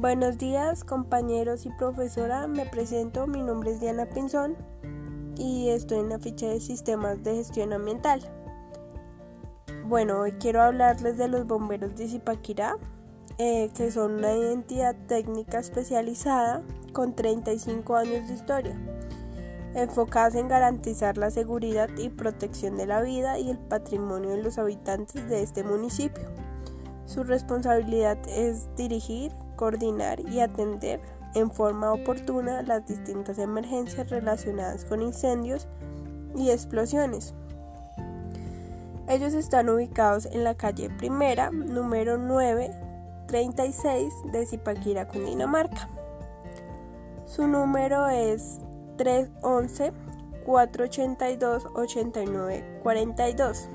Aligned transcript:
Buenos 0.00 0.38
días 0.38 0.82
compañeros 0.82 1.66
y 1.66 1.68
profesora, 1.72 2.46
me 2.46 2.64
presento, 2.64 3.26
mi 3.26 3.42
nombre 3.42 3.72
es 3.72 3.80
Diana 3.80 4.06
Pinzón 4.06 4.56
y 5.36 5.68
estoy 5.68 5.98
en 5.98 6.08
la 6.08 6.18
ficha 6.18 6.46
de 6.46 6.58
sistemas 6.58 7.22
de 7.22 7.34
gestión 7.34 7.74
ambiental. 7.74 8.22
Bueno, 9.84 10.20
hoy 10.20 10.32
quiero 10.32 10.62
hablarles 10.62 11.18
de 11.18 11.28
los 11.28 11.46
bomberos 11.46 11.96
de 11.96 12.08
Zipaquirá, 12.08 12.76
eh, 13.36 13.70
que 13.74 13.90
son 13.90 14.12
una 14.12 14.32
entidad 14.32 14.96
técnica 15.06 15.58
especializada 15.58 16.62
con 16.94 17.14
35 17.14 17.94
años 17.94 18.26
de 18.26 18.32
historia, 18.32 18.78
enfocadas 19.74 20.34
en 20.34 20.48
garantizar 20.48 21.18
la 21.18 21.30
seguridad 21.30 21.90
y 21.98 22.08
protección 22.08 22.78
de 22.78 22.86
la 22.86 23.02
vida 23.02 23.38
y 23.38 23.50
el 23.50 23.58
patrimonio 23.58 24.30
de 24.30 24.42
los 24.42 24.56
habitantes 24.56 25.28
de 25.28 25.42
este 25.42 25.62
municipio. 25.62 26.24
Su 27.04 27.22
responsabilidad 27.22 28.16
es 28.28 28.74
dirigir, 28.76 29.32
coordinar 29.60 30.18
y 30.20 30.40
atender 30.40 31.00
en 31.34 31.50
forma 31.50 31.92
oportuna 31.92 32.62
las 32.62 32.86
distintas 32.86 33.38
emergencias 33.38 34.08
relacionadas 34.08 34.86
con 34.86 35.02
incendios 35.02 35.68
y 36.34 36.48
explosiones. 36.50 37.34
Ellos 39.06 39.34
están 39.34 39.68
ubicados 39.68 40.24
en 40.24 40.44
la 40.44 40.54
calle 40.54 40.88
Primera, 40.88 41.50
número 41.50 42.16
936 42.16 44.10
de 44.32 44.46
Zipaquira, 44.46 45.06
Cundinamarca. 45.06 45.90
Su 47.26 47.46
número 47.46 48.08
es 48.08 48.60
311 48.96 49.92
482 50.46 51.66
8942. 51.74 53.68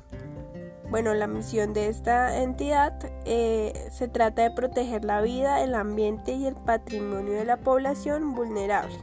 Bueno, 0.90 1.14
la 1.14 1.28
misión 1.28 1.72
de 1.72 1.86
esta 1.86 2.42
entidad 2.42 2.98
eh, 3.24 3.88
se 3.92 4.08
trata 4.08 4.42
de 4.42 4.50
proteger 4.50 5.04
la 5.04 5.20
vida, 5.20 5.62
el 5.62 5.76
ambiente 5.76 6.32
y 6.32 6.46
el 6.46 6.56
patrimonio 6.56 7.34
de 7.34 7.44
la 7.44 7.58
población 7.58 8.34
vulnerable 8.34 8.98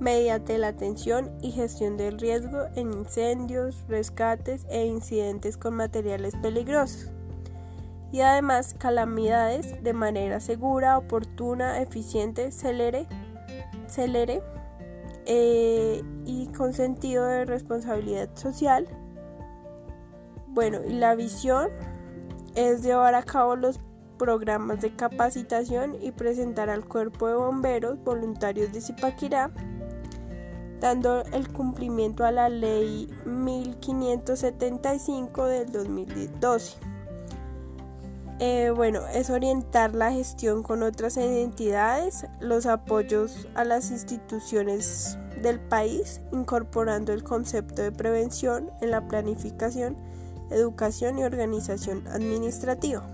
mediante 0.00 0.58
la 0.58 0.66
atención 0.68 1.30
y 1.42 1.50
gestión 1.52 1.98
del 1.98 2.18
riesgo 2.18 2.68
en 2.74 2.90
incendios, 2.90 3.84
rescates 3.86 4.66
e 4.70 4.86
incidentes 4.86 5.58
con 5.58 5.74
materiales 5.74 6.34
peligrosos 6.36 7.12
y 8.12 8.20
además 8.20 8.76
calamidades 8.78 9.82
de 9.82 9.92
manera 9.92 10.38
segura, 10.40 10.96
oportuna, 10.98 11.80
eficiente, 11.80 12.50
celere, 12.50 13.06
celere 13.86 14.42
eh, 15.26 16.02
y 16.24 16.48
con 16.48 16.74
sentido 16.74 17.24
de 17.26 17.44
responsabilidad 17.44 18.28
social. 18.34 18.88
Bueno, 20.48 20.80
y 20.86 20.94
la 20.94 21.14
visión 21.14 21.68
es 22.56 22.82
llevar 22.82 23.14
a 23.14 23.22
cabo 23.22 23.54
los 23.54 23.78
programas 24.18 24.80
de 24.80 24.96
capacitación 24.96 25.94
y 26.00 26.10
presentar 26.10 26.68
al 26.68 26.84
cuerpo 26.84 27.28
de 27.28 27.34
bomberos 27.34 28.02
voluntarios 28.02 28.72
de 28.72 28.80
Zipaquirá, 28.80 29.52
dando 30.80 31.22
el 31.32 31.52
cumplimiento 31.52 32.24
a 32.24 32.32
la 32.32 32.48
ley 32.48 33.08
1575 33.24 35.46
del 35.46 35.70
2012 35.70 36.89
eh, 38.42 38.70
bueno, 38.74 39.06
es 39.06 39.28
orientar 39.28 39.94
la 39.94 40.12
gestión 40.12 40.62
con 40.62 40.82
otras 40.82 41.18
entidades, 41.18 42.26
los 42.40 42.64
apoyos 42.64 43.46
a 43.54 43.64
las 43.64 43.90
instituciones 43.90 45.18
del 45.42 45.60
país, 45.60 46.22
incorporando 46.32 47.12
el 47.12 47.22
concepto 47.22 47.82
de 47.82 47.92
prevención 47.92 48.70
en 48.80 48.92
la 48.92 49.06
planificación, 49.06 49.94
educación 50.48 51.18
y 51.18 51.24
organización 51.24 52.08
administrativa. 52.08 53.06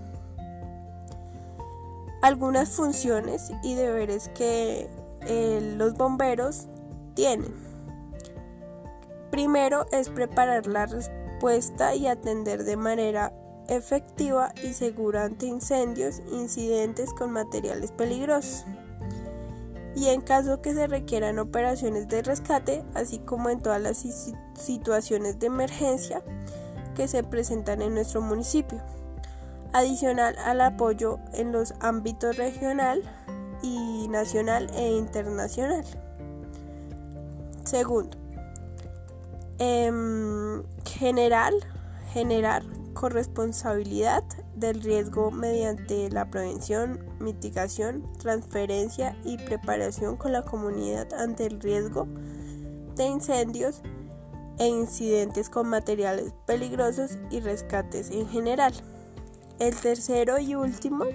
Algunas 2.21 2.69
funciones 2.69 3.51
y 3.63 3.75
deberes 3.75 4.29
que 4.29 4.87
eh, 5.23 5.75
los 5.77 5.95
bomberos 5.95 6.67
tienen. 7.15 7.53
Primero 9.29 9.87
es 9.91 10.07
preparar 10.07 10.67
la 10.67 10.85
respuesta 10.85 11.95
y 11.95 12.07
atender 12.07 12.63
de 12.63 12.77
manera 12.77 13.33
efectiva 13.69 14.53
y 14.63 14.73
segura 14.73 15.25
ante 15.25 15.45
incendios, 15.45 16.21
incidentes 16.31 17.13
con 17.13 17.31
materiales 17.31 17.91
peligrosos. 17.91 18.65
Y 19.95 20.09
en 20.09 20.21
caso 20.21 20.61
que 20.61 20.73
se 20.73 20.87
requieran 20.87 21.39
operaciones 21.39 22.07
de 22.07 22.21
rescate, 22.21 22.83
así 22.93 23.19
como 23.19 23.49
en 23.49 23.61
todas 23.61 23.81
las 23.81 24.05
situaciones 24.53 25.39
de 25.39 25.47
emergencia 25.47 26.21
que 26.95 27.07
se 27.07 27.23
presentan 27.23 27.81
en 27.81 27.95
nuestro 27.95 28.21
municipio. 28.21 28.79
Adicional 29.73 30.35
al 30.45 30.61
apoyo 30.61 31.19
en 31.33 31.51
los 31.51 31.73
ámbitos 31.79 32.37
regional 32.37 33.01
y 33.63 34.07
nacional 34.09 34.69
e 34.75 34.91
internacional. 34.91 35.83
Segundo, 37.65 38.17
em, 39.57 40.63
general, 40.85 41.53
generar 42.13 42.63
corresponsabilidad 42.99 44.23
del 44.55 44.81
riesgo 44.81 45.29
mediante 45.29 46.09
la 46.09 46.31
prevención, 46.31 46.99
mitigación, 47.19 48.03
transferencia 48.17 49.15
y 49.23 49.37
preparación 49.37 50.17
con 50.17 50.31
la 50.31 50.41
comunidad 50.41 51.13
ante 51.13 51.45
el 51.45 51.61
riesgo 51.61 52.07
de 52.95 53.05
incendios 53.05 53.83
e 54.57 54.67
incidentes 54.67 55.47
con 55.47 55.69
materiales 55.69 56.33
peligrosos 56.47 57.19
y 57.29 57.39
rescates 57.39 58.09
en 58.09 58.27
general. 58.29 58.73
El 59.59 59.75
tercero 59.75 60.39
y 60.39 60.55
último 60.55 61.05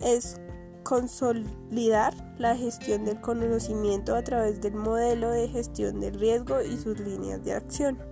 es 0.00 0.40
consolidar 0.82 2.14
la 2.36 2.56
gestión 2.56 3.04
del 3.04 3.20
conocimiento 3.20 4.16
a 4.16 4.24
través 4.24 4.60
del 4.60 4.74
modelo 4.74 5.30
de 5.30 5.46
gestión 5.46 6.00
del 6.00 6.18
riesgo 6.18 6.60
y 6.62 6.76
sus 6.76 6.98
líneas 6.98 7.44
de 7.44 7.52
acción. 7.52 8.09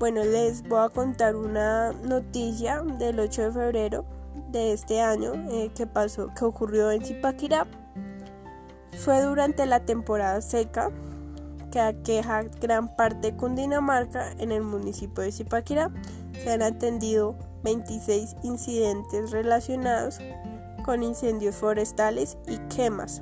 Bueno, 0.00 0.24
les 0.24 0.66
voy 0.66 0.78
a 0.82 0.88
contar 0.88 1.36
una 1.36 1.92
noticia 1.92 2.80
del 2.80 3.20
8 3.20 3.42
de 3.42 3.52
febrero 3.52 4.06
de 4.50 4.72
este 4.72 5.02
año 5.02 5.34
eh, 5.50 5.70
que 5.74 5.86
pasó, 5.86 6.32
que 6.34 6.46
ocurrió 6.46 6.90
en 6.90 7.04
Zipaquirá. 7.04 7.66
Fue 8.96 9.20
durante 9.20 9.66
la 9.66 9.80
temporada 9.80 10.40
seca 10.40 10.90
que 11.70 11.80
aqueja 11.80 12.44
gran 12.62 12.96
parte 12.96 13.32
de 13.32 13.36
Cundinamarca 13.36 14.32
en 14.38 14.52
el 14.52 14.62
municipio 14.62 15.22
de 15.22 15.32
Zipaquirá. 15.32 15.90
Se 16.32 16.50
han 16.50 16.62
atendido 16.62 17.36
26 17.64 18.36
incidentes 18.42 19.32
relacionados 19.32 20.18
con 20.82 21.02
incendios 21.02 21.56
forestales 21.56 22.38
y 22.48 22.56
quemas 22.74 23.20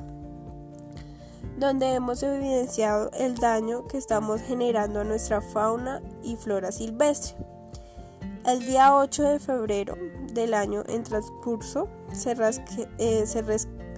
donde 1.59 1.95
hemos 1.95 2.23
evidenciado 2.23 3.11
el 3.15 3.35
daño 3.35 3.87
que 3.89 3.99
estamos 3.99 4.41
generando 4.41 5.01
a 5.01 5.05
nuestra 5.05 5.41
fauna 5.41 6.01
y 6.23 6.37
flora 6.37 6.71
silvestre. 6.71 7.37
El 8.47 8.65
día 8.65 8.95
8 8.95 9.23
de 9.25 9.39
febrero 9.41 9.97
del 10.33 10.55
año 10.55 10.85
en 10.89 11.03
transcurso 11.03 11.89
se, 12.13 12.37
eh, 12.99 13.25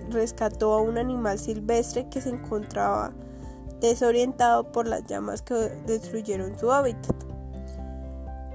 rescató 0.09 0.73
a 0.73 0.81
un 0.81 0.97
animal 0.97 1.39
silvestre 1.39 2.09
que 2.09 2.23
se 2.23 2.31
encontraba 2.31 3.13
desorientado 3.81 4.73
por 4.73 4.89
las 4.89 5.05
llamas 5.05 5.43
que 5.43 5.55
destruyeron 5.87 6.59
su 6.59 6.73
hábitat. 6.73 7.15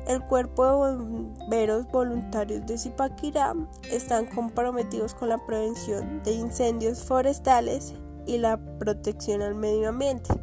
El 0.07 0.21
cuerpo 0.23 0.65
de 0.65 0.95
bomberos 0.97 1.87
voluntarios 1.91 2.65
de 2.65 2.77
Zipaquirá 2.77 3.53
están 3.91 4.25
comprometidos 4.27 5.13
con 5.13 5.29
la 5.29 5.43
prevención 5.45 6.21
de 6.23 6.33
incendios 6.33 7.03
forestales 7.03 7.93
y 8.25 8.37
la 8.37 8.57
protección 8.79 9.41
al 9.41 9.55
medio 9.55 9.89
ambiente, 9.89 10.33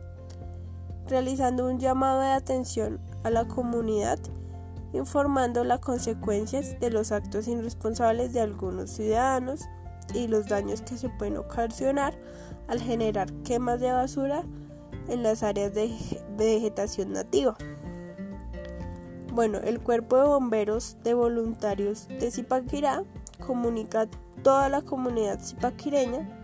realizando 1.08 1.66
un 1.66 1.78
llamado 1.78 2.20
de 2.20 2.30
atención 2.30 3.00
a 3.24 3.30
la 3.30 3.46
comunidad, 3.46 4.18
informando 4.92 5.64
las 5.64 5.80
consecuencias 5.80 6.78
de 6.80 6.90
los 6.90 7.12
actos 7.12 7.48
irresponsables 7.48 8.32
de 8.32 8.40
algunos 8.40 8.90
ciudadanos 8.90 9.62
y 10.14 10.28
los 10.28 10.48
daños 10.48 10.82
que 10.82 10.96
se 10.96 11.08
pueden 11.08 11.38
ocasionar 11.38 12.14
al 12.68 12.80
generar 12.80 13.32
quemas 13.44 13.80
de 13.80 13.92
basura 13.92 14.44
en 15.08 15.22
las 15.22 15.42
áreas 15.42 15.74
de 15.74 15.92
vegetación 16.36 17.12
nativa. 17.12 17.56
Bueno, 19.32 19.58
el 19.58 19.80
cuerpo 19.80 20.16
de 20.18 20.24
bomberos 20.24 20.98
de 21.04 21.14
voluntarios 21.14 22.06
de 22.08 22.30
Zipaquirá 22.30 23.02
comunica 23.44 24.02
a 24.02 24.08
toda 24.42 24.68
la 24.68 24.82
comunidad 24.82 25.40
zipaquireña 25.40 26.41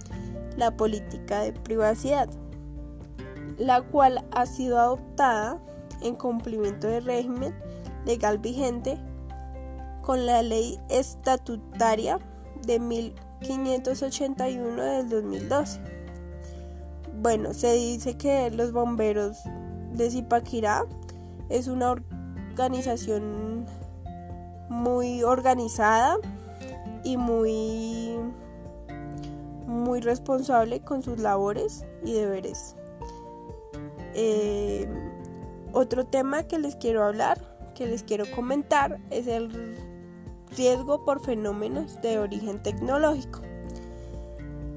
la 0.58 0.76
política 0.76 1.42
de 1.42 1.52
privacidad, 1.52 2.28
la 3.58 3.80
cual 3.80 4.24
ha 4.32 4.44
sido 4.44 4.78
adoptada 4.78 5.62
en 6.02 6.16
cumplimiento 6.16 6.88
del 6.88 7.04
régimen 7.04 7.54
legal 8.04 8.38
vigente 8.38 8.98
con 10.02 10.26
la 10.26 10.42
ley 10.42 10.78
estatutaria 10.88 12.18
de 12.66 13.12
581 13.40 14.82
del 14.82 15.08
2012. 15.08 15.80
Bueno, 17.20 17.54
se 17.54 17.72
dice 17.74 18.16
que 18.16 18.50
los 18.50 18.72
bomberos 18.72 19.38
de 19.92 20.10
Zipaquirá 20.10 20.84
es 21.48 21.68
una 21.68 21.92
organización 21.92 23.66
muy 24.68 25.22
organizada 25.22 26.16
y 27.04 27.16
muy 27.16 28.18
muy 29.68 30.00
responsable 30.00 30.80
con 30.80 31.02
sus 31.02 31.18
labores 31.20 31.84
y 32.02 32.14
deberes. 32.14 32.74
Eh, 34.14 34.88
otro 35.72 36.06
tema 36.06 36.44
que 36.44 36.58
les 36.58 36.74
quiero 36.76 37.04
hablar, 37.04 37.38
que 37.74 37.86
les 37.86 38.02
quiero 38.02 38.24
comentar, 38.34 38.98
es 39.10 39.26
el 39.26 39.76
riesgo 40.56 41.04
por 41.04 41.24
fenómenos 41.24 42.00
de 42.00 42.18
origen 42.18 42.62
tecnológico. 42.62 43.42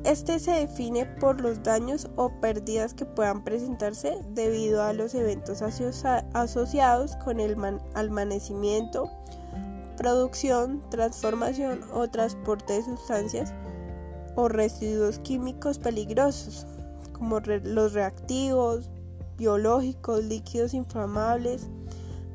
Este 0.03 0.39
se 0.39 0.51
define 0.51 1.05
por 1.05 1.41
los 1.41 1.63
daños 1.63 2.09
o 2.15 2.29
pérdidas 2.41 2.93
que 2.93 3.05
puedan 3.05 3.43
presentarse 3.43 4.17
debido 4.29 4.83
a 4.83 4.93
los 4.93 5.13
eventos 5.13 5.61
asociados 5.61 7.15
con 7.17 7.39
el 7.39 7.55
almacenamiento, 7.93 9.09
producción, 9.97 10.81
transformación 10.89 11.81
o 11.93 12.09
transporte 12.09 12.73
de 12.73 12.83
sustancias 12.83 13.53
o 14.35 14.47
residuos 14.47 15.19
químicos 15.19 15.79
peligrosos, 15.79 16.65
como 17.13 17.39
los 17.39 17.93
reactivos, 17.93 18.89
biológicos, 19.37 20.23
líquidos 20.23 20.73
inflamables, 20.73 21.67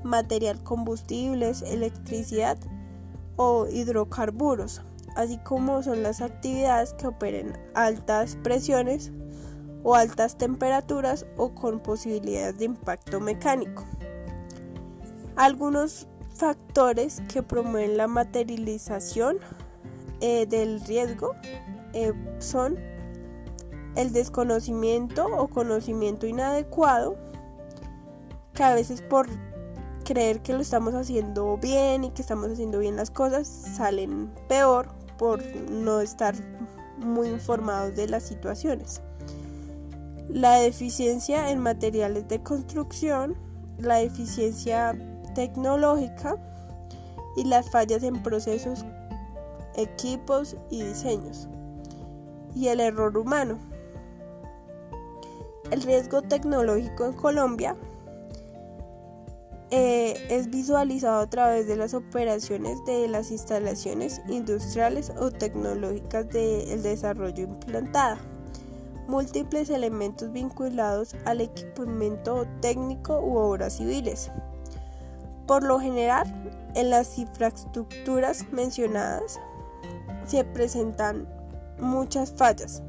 material 0.02 0.62
combustibles, 0.62 1.62
electricidad 1.62 2.58
o 3.36 3.66
hidrocarburos, 3.66 4.82
así 5.14 5.38
como 5.38 5.82
son 5.82 6.02
las 6.02 6.20
actividades 6.20 6.94
que 6.94 7.06
operen 7.06 7.58
altas 7.74 8.36
presiones 8.42 9.12
o 9.82 9.94
altas 9.94 10.36
temperaturas 10.36 11.26
o 11.36 11.54
con 11.54 11.80
posibilidades 11.80 12.58
de 12.58 12.64
impacto 12.64 13.20
mecánico. 13.20 13.84
Algunos 15.36 16.08
factores 16.34 17.22
que 17.32 17.42
promueven 17.42 17.96
la 17.96 18.08
materialización 18.08 19.38
eh, 20.20 20.46
del 20.46 20.80
riesgo 20.80 21.34
eh, 21.96 22.12
son 22.40 22.76
el 23.94 24.12
desconocimiento 24.12 25.24
o 25.24 25.48
conocimiento 25.48 26.26
inadecuado, 26.26 27.16
que 28.52 28.62
a 28.62 28.74
veces 28.74 29.00
por 29.00 29.26
creer 30.04 30.42
que 30.42 30.52
lo 30.52 30.60
estamos 30.60 30.92
haciendo 30.92 31.56
bien 31.56 32.04
y 32.04 32.10
que 32.10 32.20
estamos 32.20 32.50
haciendo 32.50 32.80
bien 32.80 32.96
las 32.96 33.10
cosas 33.10 33.48
salen 33.48 34.30
peor 34.46 34.88
por 35.16 35.42
no 35.70 36.02
estar 36.02 36.34
muy 36.98 37.28
informados 37.28 37.96
de 37.96 38.08
las 38.08 38.24
situaciones. 38.24 39.00
La 40.28 40.56
deficiencia 40.56 41.50
en 41.50 41.60
materiales 41.60 42.28
de 42.28 42.42
construcción, 42.42 43.38
la 43.78 43.94
deficiencia 43.94 44.94
tecnológica 45.34 46.36
y 47.36 47.44
las 47.44 47.70
fallas 47.70 48.02
en 48.02 48.22
procesos, 48.22 48.84
equipos 49.76 50.56
y 50.68 50.82
diseños 50.82 51.48
y 52.56 52.68
el 52.68 52.80
error 52.80 53.16
humano. 53.16 53.58
El 55.70 55.82
riesgo 55.82 56.22
tecnológico 56.22 57.04
en 57.04 57.12
Colombia 57.12 57.76
eh, 59.70 60.26
es 60.30 60.48
visualizado 60.48 61.20
a 61.20 61.28
través 61.28 61.66
de 61.66 61.76
las 61.76 61.92
operaciones 61.92 62.82
de 62.86 63.08
las 63.08 63.30
instalaciones 63.30 64.22
industriales 64.28 65.12
o 65.18 65.30
tecnológicas 65.30 66.28
del 66.30 66.82
desarrollo 66.82 67.44
implantada. 67.44 68.18
Múltiples 69.06 69.68
elementos 69.70 70.32
vinculados 70.32 71.14
al 71.26 71.40
equipamiento 71.40 72.46
técnico 72.60 73.20
u 73.20 73.36
obras 73.36 73.76
civiles. 73.76 74.30
Por 75.46 75.62
lo 75.62 75.78
general, 75.78 76.26
en 76.74 76.90
las 76.90 77.18
infraestructuras 77.18 78.50
mencionadas 78.50 79.38
se 80.26 80.44
presentan 80.44 81.28
muchas 81.78 82.32
fallas 82.32 82.82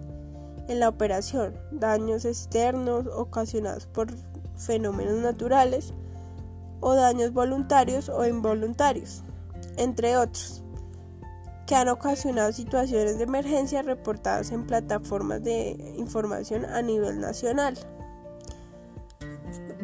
en 0.67 0.79
la 0.79 0.89
operación, 0.89 1.55
daños 1.71 2.25
externos 2.25 3.07
ocasionados 3.07 3.87
por 3.87 4.07
fenómenos 4.57 5.15
naturales 5.15 5.93
o 6.79 6.93
daños 6.93 7.33
voluntarios 7.33 8.09
o 8.09 8.25
involuntarios, 8.25 9.23
entre 9.77 10.17
otros, 10.17 10.63
que 11.65 11.75
han 11.75 11.89
ocasionado 11.89 12.51
situaciones 12.51 13.17
de 13.17 13.23
emergencia 13.23 13.81
reportadas 13.81 14.51
en 14.51 14.65
plataformas 14.65 15.43
de 15.43 15.95
información 15.97 16.65
a 16.65 16.81
nivel 16.81 17.19
nacional. 17.19 17.77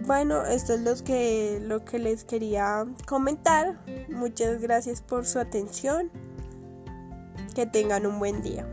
Bueno, 0.06 0.46
esto 0.46 0.74
es 0.74 0.82
lo 0.82 0.96
que, 1.02 1.60
lo 1.62 1.86
que 1.86 1.98
les 1.98 2.26
quería 2.26 2.86
comentar. 3.08 3.78
Muchas 4.10 4.60
gracias 4.60 5.02
por 5.02 5.26
su 5.26 5.40
atención. 5.40 6.12
Que 7.56 7.66
tengan 7.66 8.06
un 8.06 8.20
buen 8.20 8.42
día. 8.42 8.68